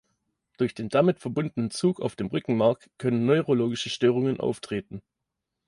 [0.57, 5.03] Durch den damit verbundenen Zug auf dem Rückenmark können neurologische Störungen auftreten.